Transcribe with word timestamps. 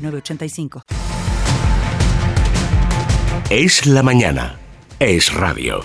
906985. 0.00 0.82
Es 3.50 3.86
la 3.86 4.02
mañana. 4.02 4.56
Es 4.98 5.32
radio. 5.34 5.80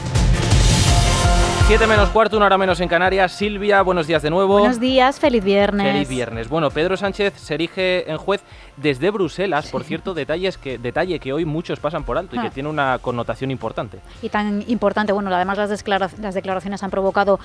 7 1.68 1.88
menos 1.88 2.10
cuarto, 2.10 2.38
una 2.38 2.46
hora 2.46 2.60
menos 2.60 2.80
en 2.80 2.88
Canarias. 2.88 3.32
Silvia, 3.32 3.82
buenos 3.82 4.06
días 4.06 4.22
de 4.22 4.30
nuevo. 4.30 4.60
Buenos 4.60 4.80
días, 4.80 5.20
feliz 5.20 5.44
viernes. 5.44 5.92
Feliz 5.94 6.08
viernes. 6.08 6.48
Bueno, 6.48 6.70
Pedro 6.70 6.96
Sánchez 6.96 7.34
se 7.38 7.56
erige 7.56 8.08
en 8.12 8.18
juez 8.18 8.42
desde 8.78 9.10
Bruselas, 9.10 9.72
por 9.72 9.84
cierto, 9.84 10.14
detalles 10.14 10.60
que, 10.60 10.78
detalle 10.78 11.18
que 11.20 11.34
hoy 11.34 11.44
muchos 11.44 11.80
pasan 11.80 12.04
por 12.04 12.20
alto 12.20 12.36
y 12.36 12.40
que 12.40 12.48
Ah. 12.48 12.52
tiene 12.52 12.70
una 12.70 13.00
connotación 13.00 13.50
importante. 13.50 13.98
Y 14.22 14.30
tan 14.30 14.64
importante, 14.68 15.12
bueno, 15.12 15.34
además 15.34 15.58
las 15.58 16.34
declaraciones 16.36 16.84
han 16.84 16.92
provocado 16.92 17.40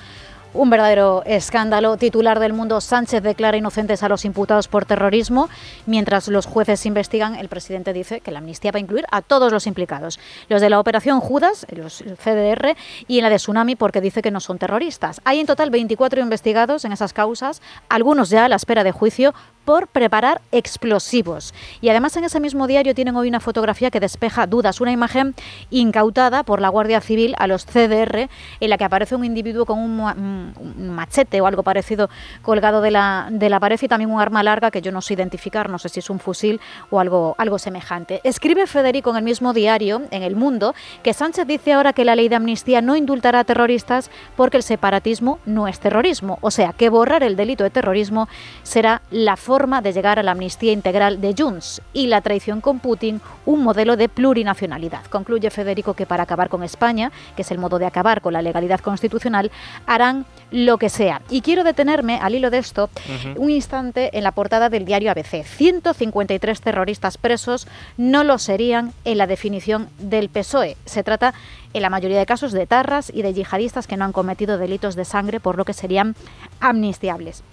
un 0.53 0.69
verdadero 0.69 1.23
escándalo. 1.25 1.97
Titular 1.97 2.39
del 2.39 2.53
mundo, 2.53 2.81
Sánchez 2.81 3.23
declara 3.23 3.57
inocentes 3.57 4.03
a 4.03 4.09
los 4.09 4.25
imputados 4.25 4.67
por 4.67 4.85
terrorismo. 4.85 5.49
Mientras 5.85 6.27
los 6.27 6.45
jueces 6.45 6.85
investigan, 6.85 7.35
el 7.35 7.49
presidente 7.49 7.93
dice 7.93 8.21
que 8.21 8.31
la 8.31 8.39
amnistía 8.39 8.71
va 8.71 8.77
a 8.77 8.81
incluir 8.81 9.05
a 9.11 9.21
todos 9.21 9.51
los 9.51 9.67
implicados. 9.67 10.19
Los 10.49 10.61
de 10.61 10.69
la 10.69 10.79
operación 10.79 11.19
Judas, 11.19 11.65
los 11.75 12.03
CDR, 12.23 12.75
y 13.07 13.17
en 13.19 13.23
la 13.23 13.29
de 13.29 13.37
Tsunami 13.37 13.75
porque 13.75 14.01
dice 14.01 14.21
que 14.21 14.31
no 14.31 14.39
son 14.39 14.57
terroristas. 14.57 15.21
Hay 15.23 15.39
en 15.39 15.47
total 15.47 15.69
24 15.69 16.21
investigados 16.21 16.85
en 16.85 16.91
esas 16.91 17.13
causas, 17.13 17.61
algunos 17.89 18.29
ya 18.29 18.45
a 18.45 18.49
la 18.49 18.55
espera 18.55 18.83
de 18.83 18.91
juicio 18.91 19.33
por 19.65 19.87
preparar 19.87 20.41
explosivos. 20.51 21.53
Y 21.81 21.89
además 21.89 22.17
en 22.17 22.23
ese 22.23 22.39
mismo 22.39 22.67
diario 22.67 22.95
tienen 22.95 23.15
hoy 23.15 23.27
una 23.29 23.39
fotografía 23.39 23.91
que 23.91 23.99
despeja 23.99 24.47
dudas, 24.47 24.81
una 24.81 24.91
imagen 24.91 25.35
incautada 25.69 26.43
por 26.43 26.59
la 26.61 26.69
Guardia 26.69 26.99
Civil 27.01 27.35
a 27.37 27.45
los 27.47 27.65
CDR 27.65 28.27
en 28.59 28.69
la 28.69 28.77
que 28.77 28.83
aparece 28.83 29.15
un 29.15 29.23
individuo 29.23 29.65
con 29.65 29.77
un, 29.77 29.97
ma- 29.97 30.15
un 30.17 30.89
machete 30.89 31.39
o 31.41 31.45
algo 31.45 31.61
parecido 31.63 32.09
colgado 32.41 32.81
de 32.81 32.91
la, 32.91 33.27
de 33.31 33.49
la 33.49 33.59
pared 33.59 33.79
y 33.81 33.87
también 33.87 34.09
un 34.11 34.19
arma 34.19 34.41
larga 34.41 34.71
que 34.71 34.81
yo 34.81 34.91
no 34.91 35.01
sé 35.01 35.13
identificar, 35.13 35.69
no 35.69 35.77
sé 35.77 35.89
si 35.89 35.99
es 35.99 36.09
un 36.09 36.19
fusil 36.19 36.59
o 36.89 36.99
algo, 36.99 37.35
algo 37.37 37.59
semejante. 37.59 38.19
Escribe 38.23 38.65
Federico 38.65 39.11
en 39.11 39.17
el 39.17 39.23
mismo 39.23 39.53
diario, 39.53 40.01
en 40.09 40.23
El 40.23 40.35
Mundo, 40.35 40.73
que 41.03 41.13
Sánchez 41.13 41.45
dice 41.45 41.73
ahora 41.73 41.93
que 41.93 42.03
la 42.03 42.15
ley 42.15 42.29
de 42.29 42.35
amnistía 42.35 42.81
no 42.81 42.95
indultará 42.95 43.39
a 43.39 43.43
terroristas 43.43 44.09
porque 44.35 44.57
el 44.57 44.63
separatismo 44.63 45.37
no 45.45 45.67
es 45.67 45.79
terrorismo, 45.79 46.39
o 46.41 46.49
sea 46.49 46.73
que 46.73 46.89
borrar 46.89 47.21
el 47.23 47.35
delito 47.35 47.63
de 47.63 47.69
terrorismo 47.69 48.27
será 48.63 49.03
la 49.11 49.37
forma 49.37 49.50
de 49.51 49.91
llegar 49.91 50.17
a 50.17 50.23
la 50.23 50.31
amnistía 50.31 50.71
integral 50.71 51.19
de 51.19 51.35
Junts 51.37 51.81
y 51.91 52.07
la 52.07 52.21
traición 52.21 52.61
con 52.61 52.79
Putin 52.79 53.19
un 53.45 53.61
modelo 53.61 53.97
de 53.97 54.07
plurinacionalidad. 54.07 55.03
Concluye 55.07 55.49
Federico 55.49 55.93
que 55.93 56.05
para 56.05 56.23
acabar 56.23 56.47
con 56.47 56.63
España, 56.63 57.11
que 57.35 57.41
es 57.41 57.51
el 57.51 57.57
modo 57.57 57.77
de 57.77 57.85
acabar 57.85 58.21
con 58.21 58.31
la 58.31 58.41
legalidad 58.41 58.79
constitucional, 58.79 59.51
harán 59.85 60.25
lo 60.51 60.77
que 60.77 60.87
sea. 60.87 61.21
Y 61.29 61.41
quiero 61.41 61.65
detenerme 61.65 62.17
al 62.21 62.33
hilo 62.33 62.49
de 62.49 62.59
esto 62.59 62.89
un 63.35 63.49
instante 63.49 64.17
en 64.17 64.23
la 64.23 64.31
portada 64.31 64.69
del 64.69 64.85
diario 64.85 65.11
ABC. 65.11 65.43
153 65.43 66.61
terroristas 66.61 67.17
presos 67.17 67.67
no 67.97 68.23
lo 68.23 68.37
serían 68.37 68.93
en 69.03 69.17
la 69.17 69.27
definición 69.27 69.89
del 69.99 70.29
PSOE. 70.29 70.77
Se 70.85 71.03
trata 71.03 71.33
en 71.73 71.81
la 71.81 71.89
mayoría 71.89 72.19
de 72.19 72.25
casos 72.25 72.53
de 72.53 72.67
tarras 72.67 73.11
y 73.13 73.21
de 73.21 73.33
yihadistas 73.33 73.85
que 73.85 73.97
no 73.97 74.05
han 74.05 74.13
cometido 74.13 74.57
delitos 74.57 74.95
de 74.95 75.03
sangre, 75.03 75.41
por 75.41 75.57
lo 75.57 75.65
que 75.65 75.73
serían 75.73 76.15
amnistiables. 76.61 77.43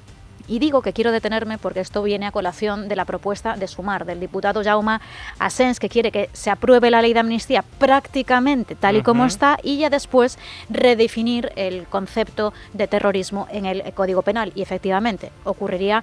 Y 0.49 0.59
digo 0.59 0.83
que 0.83 0.93
quiero 0.93 1.13
detenerme 1.13 1.59
porque 1.59 1.81
esto 1.81 2.03
viene 2.03 2.27
a 2.27 2.33
colación 2.33 2.89
de 2.89 2.97
la 2.97 3.05
propuesta 3.05 3.57
de 3.57 3.69
sumar 3.69 4.07
del 4.07 4.19
diputado 4.19 4.65
Jaume 4.65 4.99
Asens, 5.39 5.79
que 5.79 5.89
quiere 5.89 6.11
que 6.11 6.31
se 6.33 6.51
apruebe 6.51 6.91
la 6.91 7.03
ley 7.03 7.13
de 7.13 7.21
amnistía 7.21 7.63
prácticamente 7.79 8.75
tal 8.75 8.97
y 8.97 9.03
como 9.03 9.27
está 9.27 9.59
y 9.63 9.79
ya 9.79 9.91
después 9.91 10.39
redefinir 10.71 11.53
el 11.57 11.87
concepto 11.87 12.53
de 12.73 12.89
terrorismo 12.89 13.47
en 13.51 13.67
el 13.67 13.93
Código 13.93 14.23
Penal. 14.23 14.53
Y 14.55 14.63
efectivamente 14.63 15.31
ocurriría 15.45 16.03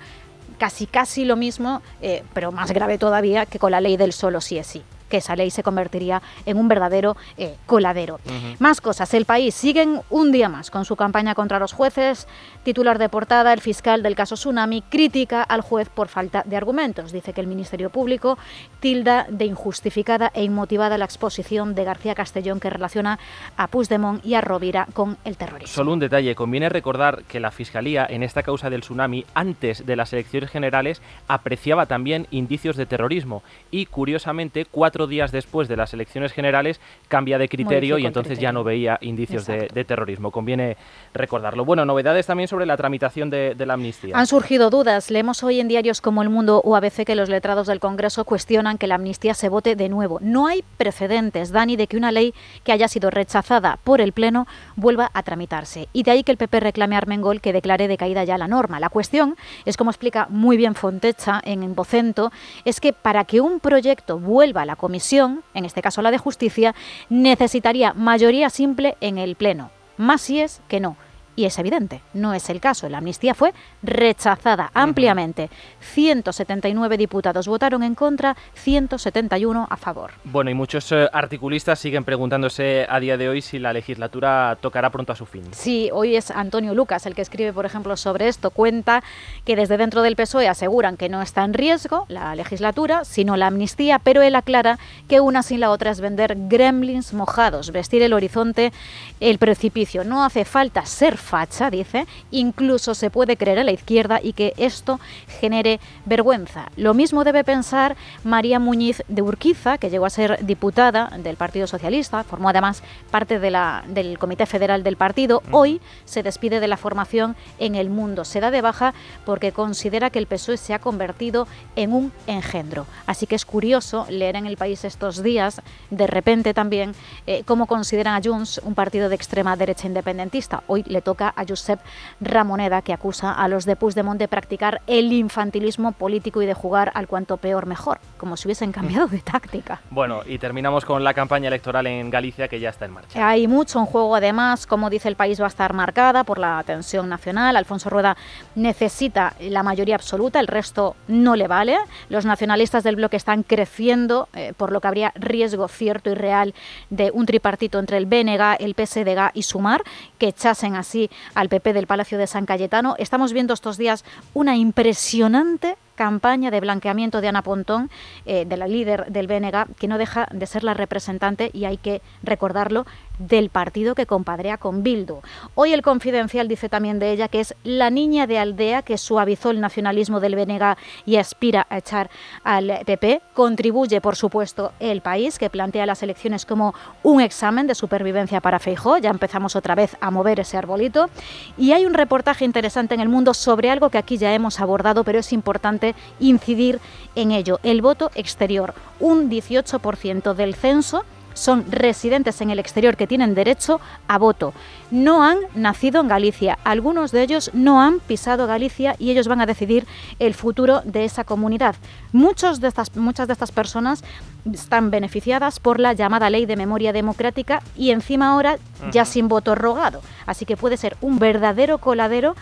casi 0.58 0.86
casi 0.86 1.26
lo 1.26 1.36
mismo, 1.36 1.82
eh, 2.02 2.24
pero 2.34 2.52
más 2.52 2.72
grave 2.72 2.98
todavía 2.98 3.46
que 3.46 3.60
con 3.60 3.72
la 3.72 3.82
ley 3.82 3.98
del 3.98 4.14
solo 4.14 4.42
sí 4.42 4.58
es 4.58 4.68
sí 4.68 4.84
que 5.10 5.18
esa 5.18 5.36
ley 5.36 5.52
se 5.52 5.64
convertiría 5.64 6.22
en 6.46 6.58
un 6.58 6.68
verdadero 6.68 7.16
eh, 7.38 7.56
coladero. 7.66 8.20
Más 8.60 8.82
cosas. 8.82 9.14
El 9.14 9.26
país 9.26 9.56
siguen 9.56 10.02
un 10.10 10.32
día 10.32 10.50
más 10.50 10.72
con 10.72 10.86
su 10.86 10.96
campaña 10.96 11.36
contra 11.36 11.60
los 11.60 11.74
jueces. 11.74 12.28
Titular 12.64 13.00
de 13.00 13.10
portada, 13.10 13.54
el 13.54 13.62
fiscal 13.62 14.04
del 14.04 14.16
caso 14.16 14.36
Tsunami 14.36 14.82
critica 14.82 15.44
al 15.44 15.62
juez 15.62 15.90
por 15.90 16.08
falta 16.08 16.44
de 16.46 16.58
argumentos. 16.58 17.12
Dice 17.12 17.34
que 17.34 17.42
el 17.42 17.48
Ministerio 17.48 17.90
Público 17.90 18.38
tilda 18.80 19.28
de 19.30 19.46
injustificada 19.46 20.32
e 20.34 20.44
inmotivada 20.44 20.98
la 20.98 21.06
exposición 21.06 21.76
de 21.76 21.84
García 21.84 22.16
Castellón 22.16 22.60
que 22.60 22.70
relaciona 22.70 23.20
a 23.58 23.68
Puigdemont 23.68 24.26
y 24.26 24.36
a 24.36 24.42
Rovira 24.42 24.88
con 24.94 25.18
el 25.26 25.38
terrorismo. 25.38 25.74
Solo 25.74 25.94
un 25.94 26.00
detalle, 26.00 26.36
conviene 26.36 26.70
recordar 26.70 27.24
que 27.24 27.40
la 27.40 27.52
Fiscalía 27.52 28.06
en 28.10 28.24
esta 28.24 28.44
causa 28.44 28.70
del 28.70 28.82
tsunami, 28.82 29.26
antes 29.34 29.86
de 29.86 29.96
las 29.96 30.14
elecciones 30.14 30.50
generales, 30.50 31.02
apreciaba 31.28 31.86
también 31.86 32.28
indicios 32.32 32.78
de 32.78 32.86
terrorismo 32.86 33.44
y, 33.72 33.86
curiosamente, 33.86 34.66
cuatro 34.66 34.95
días 35.06 35.34
después 35.34 35.68
de 35.68 35.76
las 35.76 35.94
elecciones 35.94 36.32
generales, 36.32 36.80
cambia 37.10 37.38
de 37.38 37.50
criterio 37.50 37.98
y 37.98 38.06
entonces 38.06 38.32
criterio. 38.32 38.50
ya 38.50 38.54
no 38.54 38.64
veía 38.64 38.98
indicios 39.02 39.46
de, 39.46 39.86
terrorismo. 39.86 40.32
Conviene 40.32 40.78
recordarlo. 41.14 41.66
Bueno, 41.66 41.86
novedades 41.86 42.26
también 42.26 42.48
sobre 42.48 42.66
la 42.66 42.78
tramitación 42.78 43.30
de, 43.30 43.54
de 43.56 43.66
la 43.66 43.74
amnistía. 43.74 44.18
Han 44.18 44.28
surgido 44.28 44.70
dudas. 44.70 45.12
Leemos 45.12 45.44
hoy 45.44 45.60
en 45.60 45.68
diarios 45.68 46.00
como 46.00 46.24
El 46.24 46.30
Mundo 46.30 46.62
o 46.64 46.76
ABC 46.76 47.06
que 47.06 47.16
los 47.16 47.30
letrados 47.30 47.68
del 47.68 47.80
Congreso 47.80 48.24
cuestionan 48.24 48.78
que 48.78 48.88
la 48.88 48.96
amnistía 48.96 49.34
se 49.34 49.50
vote 49.50 49.76
de 49.76 49.90
nuevo. 49.90 50.20
No 50.22 50.48
hay 50.48 50.64
precedentes, 50.78 51.52
Dani, 51.52 51.76
de 51.76 51.88
que 51.88 51.98
una 51.98 52.12
ley 52.12 52.34
que 52.64 52.72
haya 52.72 52.88
sido 52.88 53.10
rechazada 53.10 53.78
por 53.84 54.00
el 54.02 54.14
Pleno 54.14 54.48
vuelva 54.76 55.12
a 55.14 55.24
tramitarse. 55.24 55.90
Y 55.92 56.04
de 56.04 56.12
ahí 56.12 56.24
que 56.24 56.32
el 56.32 56.38
PP 56.38 56.60
reclame 56.60 56.96
a 56.96 57.00
Armengol 57.00 57.42
que 57.42 57.54
declare 57.54 57.88
decaída 57.88 58.24
ya 58.24 58.38
la 58.38 58.48
norma. 58.48 58.80
La 58.80 58.90
cuestión 58.90 59.36
es, 59.66 59.78
como 59.78 59.92
explica 59.92 60.28
muy 60.30 60.58
bien 60.58 60.76
Fontecha 60.76 61.42
en 61.44 61.76
Vocento, 61.76 62.32
es 62.64 62.80
que 62.80 62.94
para 62.94 63.26
que 63.26 63.42
un 63.42 63.60
proyecto 63.60 64.20
vuelva 64.20 64.62
a 64.62 64.66
la 64.66 64.76
comisión, 64.86 65.42
en 65.56 65.66
este 65.66 65.82
caso 65.82 66.04
la 66.04 66.12
de 66.12 66.20
justicia, 66.20 66.76
necesitaría 67.10 67.94
mayoría 67.94 68.52
simple 68.52 68.98
en 69.02 69.18
el 69.18 69.36
Pleno. 69.36 69.72
Más 69.98 70.22
si 70.22 70.42
es 70.42 70.62
que 70.68 70.80
no. 70.80 70.96
Y 71.36 71.46
es 71.46 71.60
evidente, 71.60 72.02
no 72.14 72.34
es 72.34 72.50
el 72.50 72.62
caso. 72.62 72.88
La 72.88 73.00
amnistía 73.00 73.34
fue 73.34 73.54
rechazada 73.84 74.72
ampliamente. 74.74 75.50
179 75.82 76.98
diputados 76.98 77.48
votaron 77.48 77.84
en 77.84 77.96
contra, 77.96 78.36
171 78.54 79.68
a 79.70 79.78
favor. 79.78 80.12
Bueno, 80.24 80.50
y 80.50 80.54
muchos 80.54 80.92
eh, 80.92 81.10
articulistas 81.12 81.80
siguen 81.80 82.04
preguntándose 82.04 82.86
a 82.90 83.00
día 83.00 83.18
de 83.18 83.28
hoy 83.28 83.42
si 83.42 83.60
la 83.60 83.74
legislatura 83.74 84.58
tocará 84.62 84.90
pronto 84.90 85.12
a 85.12 85.16
su 85.16 85.26
fin. 85.26 85.44
Sí, 85.52 85.90
hoy 85.92 86.16
es 86.16 86.32
Antonio 86.32 86.74
Lucas 86.74 87.06
el 87.06 87.16
que 87.16 87.22
escribe, 87.22 87.52
por 87.52 87.66
ejemplo, 87.66 87.98
sobre 87.98 88.28
esto. 88.28 88.50
Cuenta 88.52 89.04
que 89.44 89.56
desde 89.56 89.78
dentro 89.78 90.02
del 90.02 90.16
PSOE 90.16 90.48
aseguran 90.48 90.98
que 90.98 91.10
no 91.10 91.22
está 91.22 91.44
en 91.44 91.54
riesgo 91.54 92.06
la 92.08 92.36
legislatura, 92.36 93.04
sino 93.04 93.36
la 93.36 93.48
amnistía, 93.48 94.00
pero 94.00 94.22
él 94.22 94.36
aclara 94.36 94.80
que 95.10 95.20
una 95.20 95.44
sin 95.44 95.60
la 95.60 95.72
otra 95.72 95.92
es 95.92 96.00
vender 96.00 96.36
gremlins 96.48 97.14
mojados, 97.14 97.72
vestir 97.72 98.02
el 98.02 98.14
horizonte, 98.14 98.72
el 99.20 99.38
precipicio. 99.38 100.04
No 100.04 100.24
hace 100.24 100.46
falta 100.46 100.86
ser 100.86 101.18
facha, 101.26 101.70
dice, 101.70 102.08
incluso 102.32 102.96
se 102.96 103.10
puede 103.10 103.36
creer 103.36 103.60
a 103.60 103.64
la 103.66 103.74
izquierda 103.74 104.20
y 104.24 104.32
que 104.34 104.54
esto 104.58 105.00
genere 105.42 105.82
vergüenza. 106.06 106.70
Lo 106.78 106.94
mismo 106.94 107.24
debe 107.24 107.44
pensar 107.44 107.98
María 108.24 108.60
Muñiz 108.60 109.04
de 109.10 109.22
Urquiza, 109.22 109.78
que 109.78 109.90
llegó 109.90 110.06
a 110.06 110.10
ser 110.10 110.46
diputada 110.46 111.10
del 111.18 111.36
Partido 111.36 111.68
Socialista, 111.68 112.24
formó 112.24 112.50
además 112.50 112.84
parte 113.12 113.40
de 113.40 113.52
la, 113.52 113.84
del 113.88 114.18
Comité 114.18 114.46
Federal 114.46 114.84
del 114.84 114.96
partido. 114.96 115.42
Hoy 115.52 115.82
se 116.06 116.24
despide 116.24 116.60
de 116.60 116.68
la 116.68 116.78
formación 116.78 117.36
en 117.60 117.76
el 117.76 117.90
mundo. 117.90 118.24
Se 118.24 118.40
da 118.40 118.52
de 118.52 118.62
baja 118.62 118.94
porque 119.26 119.52
considera 119.52 120.10
que 120.10 120.20
el 120.20 120.28
PSOE 120.28 120.58
se 120.58 120.74
ha 120.74 120.80
convertido 120.80 121.48
en 121.76 121.92
un 121.92 122.12
engendro. 122.28 122.86
Así 123.08 123.26
que 123.26 123.36
es 123.36 123.46
curioso 123.46 124.06
leer 124.10 124.36
en 124.36 124.46
el 124.46 124.58
país 124.58 124.86
estos 124.86 125.24
días, 125.24 125.62
de 125.90 126.08
repente 126.08 126.54
también, 126.54 126.94
eh, 127.26 127.44
cómo 127.46 127.66
consideran 127.66 128.16
a 128.16 128.22
Junts 128.24 128.62
un 128.64 128.76
partido 128.76 129.10
de 129.10 129.16
extrema 129.16 129.56
derecha 129.56 129.88
independentista. 129.88 130.64
Hoy 130.68 130.84
le 130.88 131.02
toca 131.02 131.15
coloca 131.16 131.34
a 131.36 131.46
Josep 131.48 131.80
Ramoneda, 132.20 132.82
que 132.82 132.92
acusa 132.94 133.32
a 133.32 133.48
los 133.48 133.66
de 133.66 133.76
Puigdemont 133.76 134.20
de 134.20 134.28
practicar 134.28 134.82
el 134.88 135.14
infantilismo 135.14 135.94
político 135.94 136.42
y 136.42 136.46
de 136.46 136.54
jugar 136.54 136.92
al 136.94 137.08
cuanto 137.08 137.38
peor 137.38 137.66
mejor, 137.66 138.00
como 138.18 138.36
si 138.36 138.48
hubiesen 138.48 138.72
cambiado 138.72 139.08
de 139.08 139.20
táctica. 139.20 139.82
Bueno, 139.90 140.22
y 140.26 140.38
terminamos 140.38 140.84
con 140.84 141.04
la 141.04 141.14
campaña 141.14 141.48
electoral 141.48 141.88
en 141.88 142.10
Galicia 142.10 142.48
que 142.48 142.60
ya 142.60 142.70
está 142.70 142.86
en 142.86 142.92
marcha. 142.92 143.28
Hay 143.28 143.48
mucho 143.48 143.80
en 143.80 143.86
juego, 143.86 144.16
además, 144.16 144.68
como 144.68 144.90
dice 144.90 145.08
el 145.08 145.16
país, 145.16 145.40
va 145.40 145.46
a 145.46 145.48
estar 145.48 145.74
marcada 145.74 146.24
por 146.24 146.38
la 146.38 146.62
tensión 146.64 147.08
nacional. 147.08 147.56
Alfonso 147.56 147.90
Rueda 147.90 148.18
necesita 148.56 149.34
la 149.40 149.64
mayoría 149.64 149.96
absoluta, 149.96 150.40
el 150.40 150.48
resto 150.48 150.96
no 151.08 151.36
le 151.36 151.48
vale. 151.48 151.78
Los 152.10 152.26
nacionalistas 152.26 152.84
del 152.84 152.98
bloque 152.98 153.18
están 153.18 153.44
creciendo, 153.44 154.28
eh, 154.34 154.54
por 154.58 154.72
lo 154.72 154.82
que 154.82 154.88
habría 154.88 155.14
riesgo 155.16 155.68
cierto 155.68 156.10
y 156.10 156.16
real 156.16 156.54
de 156.90 157.12
un 157.12 157.26
tripartito 157.26 157.80
entre 157.80 157.98
el 157.98 158.06
BNG, 158.06 158.58
el 158.60 158.76
PSDG 158.76 159.32
y 159.34 159.44
Sumar, 159.44 159.84
que 160.18 160.28
echasen 160.28 160.76
así 160.76 161.05
al 161.34 161.50
PP 161.50 161.74
del 161.74 161.88
Palacio 161.88 162.18
de 162.18 162.28
San 162.28 162.46
Cayetano. 162.46 162.96
Estamos 162.98 163.34
viendo 163.34 163.54
estos 163.54 163.78
días 163.78 164.06
una 164.34 164.56
impresionante 164.56 165.78
campaña 165.96 166.52
de 166.52 166.60
blanqueamiento 166.60 167.22
de 167.22 167.30
Ana 167.30 167.42
Pontón, 167.42 167.90
eh, 168.26 168.46
de 168.46 168.58
la 168.58 168.68
líder 168.68 169.12
del 169.12 169.28
BNG, 169.28 169.76
que 169.80 169.88
no 169.88 169.98
deja 169.98 170.28
de 170.32 170.46
ser 170.46 170.64
la 170.64 170.74
representante, 170.74 171.50
y 171.54 171.66
hay 171.66 171.78
que 171.78 172.02
recordarlo, 172.22 172.86
del 173.20 173.50
partido 173.50 173.96
que 173.96 174.06
compadrea 174.06 174.58
con 174.58 174.84
Bildu. 174.84 175.22
Hoy 175.56 175.74
el 175.74 175.82
Confidencial 175.82 176.48
dice 176.48 176.70
también 176.70 177.00
de 177.00 177.12
ella 177.12 177.28
que 177.28 177.40
es 177.40 177.56
la 177.64 177.90
niña 177.90 178.28
de 178.28 178.40
aldea 178.40 178.82
que 178.82 178.98
suavizó 178.98 179.52
el 179.52 179.62
nacionalismo 179.62 180.20
del 180.20 180.36
BNG 180.36 180.78
y 181.06 181.18
aspira 181.18 181.68
a 181.70 181.78
echar 181.78 182.10
al 182.44 182.80
PP. 182.86 183.22
Contribuye, 183.34 184.02
por 184.02 184.16
supuesto, 184.16 184.72
el 184.80 185.02
país, 185.02 185.40
que 185.40 185.50
plantea 185.50 185.86
las 185.86 186.04
elecciones 186.04 186.46
como 186.46 186.74
un 187.04 187.22
examen 187.22 187.68
de 187.68 187.76
supervivencia 187.76 188.42
para 188.42 188.60
Feijó. 188.60 188.98
Ya 188.98 189.10
empezamos 189.10 189.56
otra 189.56 189.76
vez 189.76 189.96
a 190.02 190.12
mover 190.12 190.40
ese 190.40 190.58
arbolito. 190.58 191.10
Y 191.58 191.72
hay 191.72 191.86
un 191.86 191.94
reportaje 191.94 192.46
interesante 192.46 192.96
en 192.96 193.02
el 193.02 193.10
mundo 193.10 193.34
sobre 193.34 193.70
algo 193.70 193.90
que 193.90 193.98
aquí 193.98 194.18
ya 194.18 194.34
hemos 194.34 194.60
abordado, 194.60 195.04
pero 195.04 195.20
es 195.20 195.34
importante 195.34 195.96
incidir 196.20 196.80
en 197.16 197.32
ello. 197.32 197.60
El 197.64 197.82
voto 197.82 198.12
exterior, 198.16 198.74
un 199.00 199.30
18% 199.30 200.34
del 200.34 200.56
censo 200.56 201.06
son 201.36 201.64
residentes 201.72 202.42
en 202.42 202.50
el 202.50 202.58
exterior 202.58 202.98
que 202.98 203.06
tienen 203.06 203.36
derecho 203.36 203.80
a 204.08 204.18
voto. 204.18 204.54
No 204.90 205.24
han 205.24 205.38
nacido 205.54 206.02
en 206.02 206.08
Galicia, 206.08 206.58
algunos 206.64 207.12
de 207.12 207.22
ellos 207.22 207.52
no 207.54 207.82
han 207.82 208.00
pisado 208.00 208.48
Galicia 208.48 208.96
y 208.98 209.12
ellos 209.12 209.28
van 209.28 209.42
a 209.42 209.46
decidir 209.46 209.86
el 210.18 210.34
futuro 210.34 210.82
de 210.84 211.06
esa 211.06 211.24
comunidad. 211.24 211.76
Muchos 212.12 212.60
de 212.62 212.68
estas, 212.68 212.96
muchas 212.96 213.28
de 213.28 213.34
estas 213.34 213.52
personas 213.52 214.04
están 214.52 214.90
beneficiadas 214.90 215.60
por 215.60 215.80
la 215.80 215.94
llamada 215.94 216.30
Ley 216.30 216.46
de 216.48 216.56
Memoria 216.56 216.94
Democrática 216.94 217.62
y 217.76 217.92
encima 217.92 218.30
ahora 218.30 218.58
ya 218.92 219.06
sin 219.06 219.28
voto 219.28 219.54
rogado. 219.54 220.02
Así 220.26 220.46
que 220.46 220.58
puede 220.58 220.78
ser 220.78 220.98
un 221.02 221.20
verdadero 221.20 221.78
coladero 221.78 222.36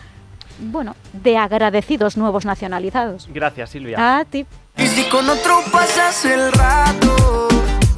bueno, 0.58 0.94
de 1.12 1.36
agradecidos 1.36 2.16
nuevos 2.16 2.44
nacionalizados. 2.44 3.28
Gracias, 3.32 3.70
Silvia. 3.70 4.18
A 4.18 4.24
ti. 4.24 4.46
Y 4.76 4.86
si 4.86 5.08
con 5.08 5.28
otro 5.28 5.58
pasas 5.72 6.24
el 6.24 6.52
rato, 6.52 7.48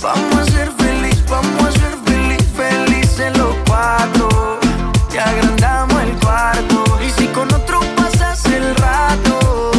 vamos 0.03 0.37
a 0.37 0.45
ser 0.45 0.76
vamos 1.29 1.65
a 1.65 1.73
ser 1.73 1.97
feliz, 2.05 2.45
felices 2.57 3.37
los 3.39 3.55
cuatro. 3.67 4.59
Te 5.11 5.21
agrandamos 5.21 6.03
el 6.03 6.17
cuarto. 6.19 6.85
Y 7.07 7.11
si 7.11 7.27
con 7.29 7.53
otro 7.53 7.81
pasas 7.97 8.45
el 8.47 8.75
rato, 8.77 9.71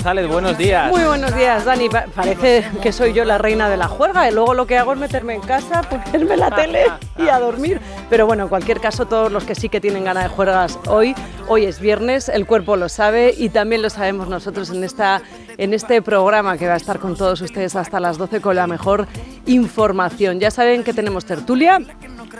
González, 0.00 0.28
buenos 0.28 0.56
días. 0.56 0.90
Muy 0.90 1.04
buenos 1.04 1.36
días, 1.36 1.62
Dani. 1.66 1.90
Pa- 1.90 2.06
Parece 2.14 2.64
que 2.80 2.90
soy 2.90 3.12
yo 3.12 3.26
la 3.26 3.36
reina 3.36 3.68
de 3.68 3.76
la 3.76 3.86
juerga 3.86 4.30
y 4.30 4.32
luego 4.32 4.54
lo 4.54 4.66
que 4.66 4.78
hago 4.78 4.94
es 4.94 4.98
meterme 4.98 5.34
en 5.34 5.42
casa, 5.42 5.82
ponerme 5.90 6.38
la 6.38 6.50
tele 6.50 6.86
y 7.18 7.28
a 7.28 7.38
dormir. 7.38 7.78
Pero 8.08 8.24
bueno, 8.26 8.44
en 8.44 8.48
cualquier 8.48 8.80
caso, 8.80 9.04
todos 9.04 9.30
los 9.30 9.44
que 9.44 9.54
sí 9.54 9.68
que 9.68 9.78
tienen 9.78 10.04
ganas 10.04 10.22
de 10.22 10.30
juergas 10.30 10.78
hoy, 10.88 11.14
hoy 11.48 11.66
es 11.66 11.80
viernes, 11.80 12.30
el 12.30 12.46
cuerpo 12.46 12.76
lo 12.76 12.88
sabe 12.88 13.34
y 13.36 13.50
también 13.50 13.82
lo 13.82 13.90
sabemos 13.90 14.26
nosotros 14.26 14.70
en, 14.70 14.84
esta, 14.84 15.20
en 15.58 15.74
este 15.74 16.00
programa 16.00 16.56
que 16.56 16.66
va 16.66 16.74
a 16.74 16.78
estar 16.78 16.98
con 16.98 17.14
todos 17.14 17.42
ustedes 17.42 17.76
hasta 17.76 18.00
las 18.00 18.16
12 18.16 18.40
con 18.40 18.56
la 18.56 18.66
mejor 18.66 19.06
información. 19.44 20.40
Ya 20.40 20.50
saben 20.50 20.82
que 20.82 20.94
tenemos 20.94 21.26
tertulia. 21.26 21.78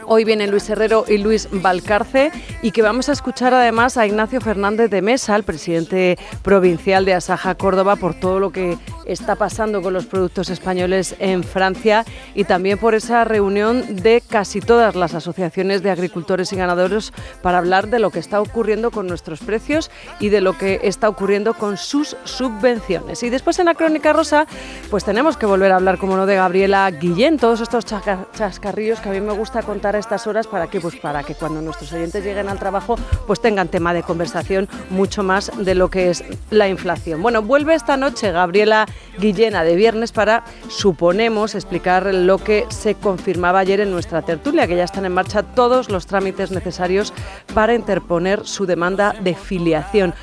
Hoy 0.07 0.25
vienen 0.25 0.51
Luis 0.51 0.69
Herrero 0.69 1.05
y 1.09 1.19
Luis 1.19 1.49
Valcarce 1.51 2.33
y 2.63 2.71
que 2.73 2.83
vamos 2.83 3.09
a 3.09 3.13
escuchar 3.13 3.55
además 3.55 3.97
a 3.97 4.07
Ignacio 4.07 4.41
Fernández 4.41 4.91
de 4.91 5.03
Mesa, 5.03 5.37
el 5.37 5.45
presidente 5.45 6.19
provincial 6.43 7.05
de 7.05 7.15
Asaja 7.15 7.55
Córdoba, 7.55 7.97
por 7.97 8.15
todo 8.15 8.41
lo 8.41 8.51
que 8.51 8.79
está 9.05 9.37
pasando 9.37 9.82
con 9.82 9.93
los 9.93 10.06
productos 10.06 10.50
españoles 10.50 11.14
en 11.19 11.43
Francia 11.43 12.05
y 12.35 12.44
también 12.44 12.79
por 12.79 12.94
esa 12.94 13.25
reunión 13.25 13.97
de 13.97 14.23
casi 14.26 14.61
todas 14.61 14.94
las 14.94 15.14
asociaciones 15.14 15.82
de 15.82 15.91
agricultores 15.91 16.52
y 16.52 16.56
ganaderos 16.56 17.12
para 17.43 17.58
hablar 17.58 17.88
de 17.88 17.99
lo 17.99 18.11
que 18.11 18.19
está 18.19 18.41
ocurriendo 18.41 18.91
con 18.91 19.06
nuestros 19.06 19.41
precios 19.41 19.91
y 20.19 20.29
de 20.29 20.41
lo 20.41 20.56
que 20.56 20.81
está 20.85 21.08
ocurriendo 21.08 21.55
con 21.55 21.76
sus 21.76 22.17
subvenciones. 22.25 23.23
Y 23.23 23.31
después 23.31 23.58
en 23.58 23.67
la 23.67 23.75
Crónica 23.75 24.12
Rosa, 24.12 24.47
pues 24.91 25.05
tenemos 25.05 25.37
que 25.37 25.46
volver 25.46 25.73
a 25.73 25.76
hablar, 25.76 25.99
como 25.99 26.17
no, 26.17 26.26
de 26.26 26.37
Gabriela 26.37 26.91
Guillén, 26.91 27.38
todos 27.38 27.61
estos 27.61 27.87
chasca- 27.87 28.26
chascarrillos 28.35 29.00
que 29.00 29.08
a 29.08 29.12
mí 29.12 29.20
me 29.20 29.32
gusta 29.32 29.62
contar 29.62 29.96
a 29.96 29.99
estas 29.99 30.26
horas 30.26 30.46
para 30.46 30.67
que, 30.69 30.81
pues 30.81 30.96
para 30.96 31.23
que 31.23 31.35
cuando 31.35 31.61
nuestros 31.62 31.93
oyentes 31.93 32.25
lleguen 32.25 32.49
al 32.49 32.58
trabajo, 32.58 32.96
pues 33.26 33.41
tengan 33.41 33.69
tema 33.69 33.94
de 33.94 34.03
conversación 34.03 34.69
mucho 34.91 35.23
más 35.23 35.50
de 35.56 35.75
lo 35.75 35.91
que 35.91 36.11
es 36.11 36.25
la 36.50 36.69
inflación. 36.69 37.23
Bueno, 37.23 37.43
vuelve 37.43 37.75
esta 37.75 37.96
noche 37.96 38.31
Gabriela 38.32 38.87
Guillena 39.19 39.65
de 39.65 39.77
viernes 39.77 40.13
para, 40.13 40.45
suponemos, 40.69 41.55
explicar 41.55 42.13
lo 42.15 42.39
que 42.39 42.67
se 42.71 42.95
confirmaba 42.95 43.59
ayer 43.59 43.81
en 43.81 43.91
nuestra 43.91 44.23
tertulia, 44.23 44.67
que 44.67 44.77
ya 44.77 44.85
están 44.85 45.05
en 45.05 45.13
marcha 45.13 45.43
todos 45.43 45.91
los 45.91 46.07
trámites 46.07 46.51
necesarios 46.51 47.13
para 47.55 47.75
interponer 47.75 48.47
su 48.47 48.67
demanda 48.67 49.15
de 49.21 49.35
filiación. 49.35 50.15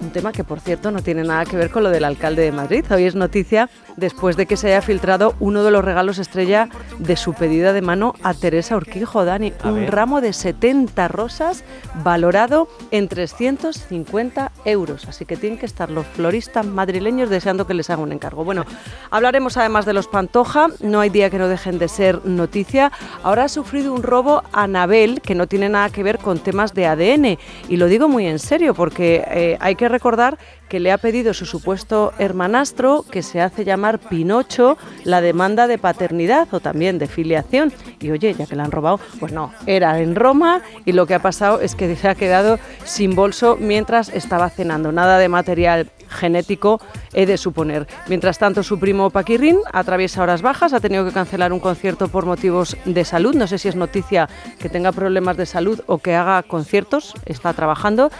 Un 0.00 0.10
tema 0.10 0.32
que, 0.32 0.44
por 0.44 0.60
cierto, 0.60 0.90
no 0.90 1.02
tiene 1.02 1.22
nada 1.22 1.44
que 1.44 1.56
ver 1.56 1.70
con 1.70 1.82
lo 1.82 1.90
del 1.90 2.04
alcalde 2.04 2.42
de 2.42 2.52
Madrid. 2.52 2.84
Hoy 2.90 3.04
es 3.04 3.14
noticia 3.14 3.70
después 3.96 4.36
de 4.36 4.46
que 4.46 4.56
se 4.56 4.68
haya 4.68 4.82
filtrado 4.82 5.34
uno 5.40 5.64
de 5.64 5.70
los 5.70 5.84
regalos 5.84 6.18
estrella 6.18 6.68
de 6.98 7.16
su 7.16 7.32
pedida 7.32 7.72
de 7.72 7.80
mano 7.80 8.14
a 8.22 8.34
Teresa 8.34 8.76
Urquijo, 8.76 9.24
Dani. 9.24 9.52
A 9.62 9.68
un 9.68 9.80
ver. 9.80 9.94
ramo 9.94 10.20
de 10.20 10.32
70 10.32 11.08
rosas 11.08 11.64
valorado 12.02 12.68
en 12.90 13.08
350 13.08 14.52
euros. 14.64 15.06
Así 15.08 15.24
que 15.24 15.36
tienen 15.36 15.58
que 15.58 15.66
estar 15.66 15.90
los 15.90 16.06
floristas 16.06 16.66
madrileños 16.66 17.30
deseando 17.30 17.66
que 17.66 17.74
les 17.74 17.88
haga 17.88 18.02
un 18.02 18.12
encargo. 18.12 18.44
Bueno, 18.44 18.64
hablaremos 19.10 19.56
además 19.56 19.86
de 19.86 19.94
los 19.94 20.08
Pantoja. 20.08 20.68
No 20.80 21.00
hay 21.00 21.10
día 21.10 21.30
que 21.30 21.38
no 21.38 21.48
dejen 21.48 21.78
de 21.78 21.88
ser 21.88 22.24
noticia. 22.26 22.92
Ahora 23.22 23.44
ha 23.44 23.48
sufrido 23.48 23.94
un 23.94 24.02
robo 24.02 24.42
Anabel 24.52 25.22
que 25.22 25.34
no 25.34 25.46
tiene 25.46 25.68
nada 25.68 25.88
que 25.88 26.02
ver 26.02 26.18
con 26.18 26.40
temas 26.40 26.74
de 26.74 26.86
ADN. 26.86 27.38
Y 27.68 27.76
lo 27.76 27.86
digo 27.86 28.08
muy 28.08 28.26
en 28.26 28.38
serio 28.38 28.74
porque 28.74 29.24
eh, 29.28 29.56
hay 29.60 29.76
que 29.76 29.83
recordar 29.88 30.38
que 30.68 30.80
le 30.80 30.92
ha 30.92 30.98
pedido 30.98 31.34
su 31.34 31.46
supuesto 31.46 32.12
hermanastro, 32.18 33.04
que 33.10 33.22
se 33.22 33.40
hace 33.40 33.64
llamar 33.64 33.98
Pinocho, 33.98 34.76
la 35.04 35.20
demanda 35.20 35.66
de 35.66 35.78
paternidad 35.78 36.52
o 36.52 36.60
también 36.60 36.98
de 36.98 37.06
filiación. 37.06 37.72
Y 38.00 38.10
oye, 38.10 38.34
ya 38.34 38.46
que 38.46 38.56
la 38.56 38.64
han 38.64 38.72
robado, 38.72 39.00
pues 39.20 39.32
no, 39.32 39.52
era 39.66 40.00
en 40.00 40.14
Roma 40.14 40.62
y 40.84 40.92
lo 40.92 41.06
que 41.06 41.14
ha 41.14 41.22
pasado 41.22 41.60
es 41.60 41.74
que 41.74 41.94
se 41.96 42.08
ha 42.08 42.14
quedado 42.14 42.58
sin 42.84 43.14
bolso 43.14 43.56
mientras 43.60 44.08
estaba 44.08 44.50
cenando. 44.50 44.92
Nada 44.92 45.18
de 45.18 45.28
material 45.28 45.90
genético 46.08 46.80
he 47.12 47.26
de 47.26 47.36
suponer. 47.36 47.86
Mientras 48.08 48.38
tanto, 48.38 48.62
su 48.62 48.78
primo 48.78 49.10
Paquirrín 49.10 49.58
atraviesa 49.72 50.22
horas 50.22 50.42
bajas, 50.42 50.72
ha 50.72 50.80
tenido 50.80 51.04
que 51.04 51.12
cancelar 51.12 51.52
un 51.52 51.60
concierto 51.60 52.08
por 52.08 52.26
motivos 52.26 52.76
de 52.84 53.04
salud. 53.04 53.34
No 53.34 53.46
sé 53.46 53.58
si 53.58 53.68
es 53.68 53.76
noticia 53.76 54.28
que 54.58 54.68
tenga 54.68 54.92
problemas 54.92 55.36
de 55.36 55.46
salud 55.46 55.80
o 55.86 55.98
que 55.98 56.14
haga 56.14 56.42
conciertos, 56.42 57.14
está 57.26 57.52
trabajando. 57.52 58.10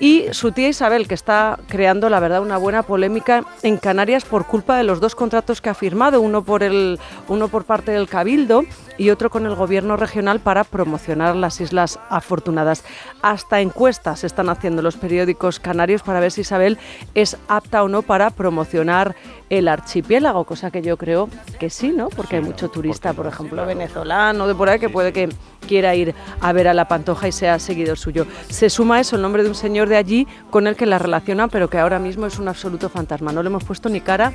Y 0.00 0.26
su 0.30 0.52
tía 0.52 0.68
Isabel, 0.68 1.07
que 1.08 1.14
está 1.14 1.58
creando, 1.66 2.08
la 2.08 2.20
verdad, 2.20 2.42
una 2.42 2.58
buena 2.58 2.84
polémica 2.84 3.44
en 3.62 3.78
Canarias 3.78 4.24
por 4.24 4.46
culpa 4.46 4.76
de 4.76 4.84
los 4.84 5.00
dos 5.00 5.14
contratos 5.14 5.60
que 5.60 5.70
ha 5.70 5.74
firmado, 5.74 6.20
uno 6.20 6.44
por, 6.44 6.62
el, 6.62 7.00
uno 7.26 7.48
por 7.48 7.64
parte 7.64 7.90
del 7.92 8.08
Cabildo 8.08 8.62
y 8.98 9.10
otro 9.10 9.30
con 9.30 9.46
el 9.46 9.54
gobierno 9.54 9.96
regional 9.96 10.40
para 10.40 10.64
promocionar 10.64 11.36
las 11.36 11.60
Islas 11.60 11.98
Afortunadas. 12.10 12.84
Hasta 13.22 13.60
encuestas 13.60 14.24
están 14.24 14.50
haciendo 14.50 14.82
los 14.82 14.96
periódicos 14.96 15.60
canarios 15.60 16.02
para 16.02 16.20
ver 16.20 16.32
si 16.32 16.42
Isabel 16.42 16.78
es 17.14 17.38
apta 17.48 17.82
o 17.82 17.88
no 17.88 18.02
para 18.02 18.30
promocionar 18.30 19.16
el 19.48 19.68
archipiélago, 19.68 20.44
cosa 20.44 20.70
que 20.70 20.82
yo 20.82 20.96
creo 20.96 21.28
que 21.58 21.70
sí, 21.70 21.90
¿no? 21.90 22.08
Porque 22.10 22.36
hay 22.36 22.42
mucho 22.42 22.68
turista, 22.68 23.14
por 23.14 23.26
ejemplo, 23.26 23.64
venezolano 23.64 24.46
de 24.46 24.54
por 24.54 24.68
ahí 24.68 24.78
que 24.78 24.90
puede 24.90 25.12
que 25.12 25.28
quiera 25.66 25.94
ir 25.94 26.14
a 26.40 26.52
ver 26.52 26.68
a 26.68 26.74
la 26.74 26.88
Pantoja 26.88 27.28
y 27.28 27.32
sea 27.32 27.58
seguidor 27.58 27.96
suyo. 27.96 28.26
Se 28.50 28.68
suma 28.68 28.96
a 28.96 29.00
eso 29.00 29.16
el 29.16 29.22
nombre 29.22 29.42
de 29.42 29.48
un 29.48 29.54
señor 29.54 29.88
de 29.88 29.96
allí 29.96 30.26
con 30.50 30.66
el 30.66 30.76
que 30.76 30.86
la 30.86 30.98
relaciona, 30.98 31.48
pero 31.48 31.70
que 31.70 31.78
ahora 31.78 31.98
mismo 31.98 32.26
es 32.26 32.38
un 32.38 32.48
absoluto 32.48 32.88
fantasma. 32.88 33.32
No 33.32 33.42
le 33.42 33.48
hemos 33.48 33.64
puesto 33.64 33.88
ni 33.88 34.00
cara 34.00 34.32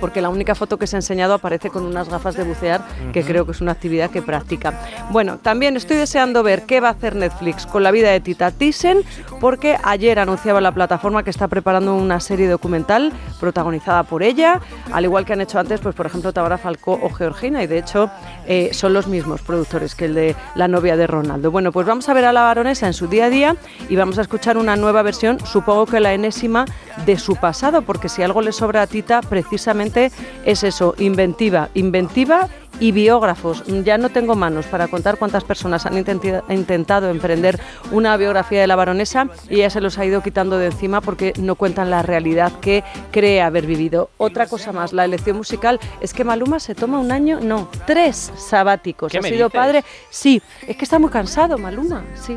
porque 0.00 0.20
la 0.20 0.28
única 0.28 0.54
foto 0.54 0.78
que 0.78 0.86
se 0.86 0.96
ha 0.96 0.98
enseñado 0.98 1.34
aparece 1.34 1.70
con 1.70 1.84
unas 1.84 2.08
gafas 2.08 2.36
de 2.36 2.44
bucear, 2.44 2.82
que 3.12 3.22
creo 3.22 3.44
que 3.46 3.52
es 3.52 3.60
una 3.60 3.72
actividad 3.72 4.10
que 4.10 4.22
practica. 4.22 4.80
Bueno, 5.10 5.38
también 5.38 5.76
estoy 5.76 5.96
deseando 5.96 6.42
ver 6.42 6.62
qué 6.62 6.80
va 6.80 6.88
a 6.88 6.92
hacer 6.92 7.16
Netflix 7.16 7.66
con 7.66 7.82
la 7.82 7.90
vida 7.90 8.10
de 8.10 8.20
Tita 8.20 8.50
Thyssen, 8.50 9.02
porque 9.40 9.76
ayer 9.82 10.18
anunciaba 10.18 10.60
la 10.60 10.72
plataforma 10.72 11.22
que 11.22 11.30
está 11.30 11.48
preparando 11.48 11.94
una 11.94 12.20
serie 12.20 12.48
documental 12.48 13.12
protagonizada 13.40 14.02
por 14.04 14.22
ella, 14.22 14.60
al 14.92 15.04
igual 15.04 15.24
que 15.24 15.32
han 15.32 15.40
hecho 15.40 15.58
antes, 15.58 15.80
pues 15.80 15.94
por 15.94 16.06
ejemplo, 16.06 16.32
Tamara 16.32 16.58
Falcó 16.58 16.98
o 17.02 17.10
Georgina, 17.10 17.62
y 17.62 17.66
de 17.66 17.78
hecho 17.78 18.10
eh, 18.46 18.70
son 18.72 18.92
los 18.92 19.06
mismos 19.06 19.42
productores 19.42 19.94
que 19.94 20.06
el 20.06 20.14
de 20.14 20.36
la 20.54 20.68
novia 20.68 20.96
de 20.96 21.06
Ronaldo. 21.06 21.50
Bueno, 21.50 21.72
pues 21.72 21.86
vamos 21.86 22.08
a 22.08 22.14
ver 22.14 22.24
a 22.24 22.32
la 22.32 22.42
baronesa 22.42 22.86
en 22.86 22.94
su 22.94 23.06
día 23.06 23.26
a 23.26 23.30
día 23.30 23.56
y 23.88 23.96
vamos 23.96 24.18
a 24.18 24.22
escuchar 24.22 24.56
una 24.56 24.76
nueva 24.76 25.02
versión, 25.02 25.38
supongo 25.44 25.86
que 25.86 26.00
la 26.00 26.12
enésima, 26.12 26.64
de 27.04 27.18
su 27.18 27.36
pasado, 27.36 27.82
porque 27.82 28.08
si 28.08 28.22
algo 28.22 28.40
le 28.40 28.52
sobra 28.52 28.82
a 28.82 28.86
Tita, 28.86 29.20
precisamente 29.20 29.85
es 30.44 30.64
eso, 30.64 30.94
inventiva, 30.98 31.68
inventiva 31.74 32.48
y 32.78 32.92
biógrafos. 32.92 33.64
Ya 33.84 33.98
no 33.98 34.10
tengo 34.10 34.34
manos 34.34 34.66
para 34.66 34.88
contar 34.88 35.18
cuántas 35.18 35.44
personas 35.44 35.86
han 35.86 35.96
intentado 35.96 37.10
emprender 37.10 37.58
una 37.90 38.16
biografía 38.16 38.60
de 38.60 38.66
la 38.66 38.76
baronesa 38.76 39.28
y 39.48 39.56
ella 39.56 39.70
se 39.70 39.80
los 39.80 39.98
ha 39.98 40.04
ido 40.04 40.22
quitando 40.22 40.58
de 40.58 40.66
encima 40.66 41.00
porque 41.00 41.32
no 41.38 41.54
cuentan 41.54 41.90
la 41.90 42.02
realidad 42.02 42.52
que 42.60 42.84
cree 43.10 43.40
haber 43.40 43.66
vivido. 43.66 44.10
Otra 44.18 44.46
cosa 44.46 44.72
más, 44.72 44.92
la 44.92 45.04
elección 45.04 45.36
musical 45.36 45.80
es 46.00 46.12
que 46.12 46.24
Maluma 46.24 46.60
se 46.60 46.74
toma 46.74 46.98
un 46.98 47.12
año, 47.12 47.40
no, 47.40 47.68
tres 47.86 48.32
sabáticos. 48.36 49.10
¿Qué 49.10 49.18
ha 49.18 49.22
me 49.22 49.28
sido 49.30 49.48
dices? 49.48 49.58
padre, 49.60 49.84
sí, 50.10 50.42
es 50.66 50.76
que 50.76 50.84
está 50.84 50.98
muy 50.98 51.10
cansado 51.10 51.58
Maluma, 51.58 52.04
sí. 52.14 52.36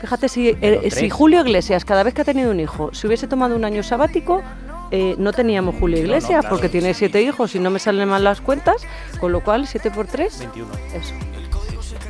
Fíjate 0.00 0.28
si, 0.30 0.56
eh, 0.62 0.88
si. 0.90 1.10
Julio 1.10 1.40
Iglesias, 1.40 1.84
cada 1.84 2.02
vez 2.02 2.14
que 2.14 2.22
ha 2.22 2.24
tenido 2.24 2.50
un 2.50 2.58
hijo, 2.58 2.88
se 2.94 3.06
hubiese 3.06 3.26
tomado 3.26 3.54
un 3.54 3.66
año 3.66 3.82
sabático, 3.82 4.42
eh, 4.90 5.14
no 5.18 5.32
teníamos 5.32 5.76
Julio 5.76 5.96
No, 5.96 6.02
no, 6.02 6.06
Iglesias, 6.08 6.40
claro. 6.40 6.48
porque 6.48 6.68
tiene 6.68 6.94
siete 6.94 7.22
hijos 7.22 7.54
y 7.54 7.58
no 7.58 7.70
me 7.70 7.78
salen 7.78 8.08
mal 8.08 8.24
las 8.24 8.40
cuentas, 8.40 8.76
con 9.18 9.32
lo 9.32 9.42
cual, 9.42 9.66
siete 9.66 9.90
por 9.90 10.06
tres, 10.06 10.38
21. 10.38 10.68
eso. 10.94 11.14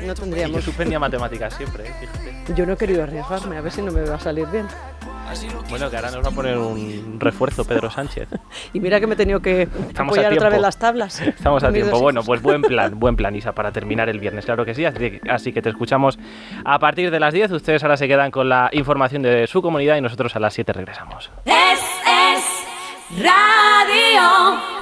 No 0.00 0.04
Y 0.04 0.06
yo 0.06 0.14
tendríamos. 0.14 0.64
suspendía 0.64 0.98
matemáticas 0.98 1.54
siempre, 1.54 1.86
¿eh? 1.86 1.92
fíjate. 2.00 2.54
Yo 2.54 2.66
no 2.66 2.72
he 2.72 2.76
querido 2.76 3.02
arriesgarme, 3.02 3.56
a 3.56 3.60
ver 3.60 3.72
si 3.72 3.82
no 3.82 3.92
me 3.92 4.02
va 4.02 4.14
a 4.14 4.20
salir 4.20 4.46
bien. 4.46 4.66
Bueno, 5.68 5.88
que 5.90 5.96
ahora 5.96 6.10
nos 6.10 6.24
va 6.24 6.28
a 6.28 6.32
poner 6.32 6.58
un 6.58 7.16
refuerzo 7.20 7.64
Pedro 7.64 7.90
Sánchez. 7.90 8.28
Y 8.72 8.80
mira 8.80 8.98
que 9.00 9.06
me 9.06 9.14
he 9.14 9.16
tenido 9.16 9.40
que 9.40 9.62
Estamos 9.62 10.16
a 10.16 10.20
apoyar 10.20 10.32
otra 10.32 10.48
vez 10.48 10.60
las 10.60 10.76
tablas. 10.76 11.20
Estamos 11.26 11.62
a 11.62 11.72
tiempo. 11.72 12.00
Bueno, 12.00 12.22
pues 12.22 12.42
buen 12.42 12.62
plan, 12.62 12.92
buen 12.98 13.16
plan, 13.16 13.34
Isa, 13.36 13.52
para 13.52 13.70
terminar 13.72 14.08
el 14.08 14.18
viernes, 14.18 14.44
claro 14.44 14.64
que 14.64 14.74
sí. 14.74 14.84
Así 14.84 15.52
que, 15.52 15.62
te 15.62 15.68
escuchamos 15.68 16.18
a 16.64 16.78
partir 16.78 17.10
de 17.10 17.20
las 17.20 17.32
10. 17.32 17.52
Ustedes 17.52 17.82
ahora 17.84 17.96
se 17.96 18.08
quedan 18.08 18.30
con 18.30 18.48
la 18.48 18.70
información 18.72 19.22
de 19.22 19.46
su 19.46 19.62
comunidad 19.62 19.96
y 19.96 20.00
nosotros 20.00 20.34
a 20.36 20.40
las 20.40 20.54
7 20.54 20.72
regresamos. 20.72 21.30
Es, 21.44 21.54
es 21.54 21.99
radio. 23.18 24.79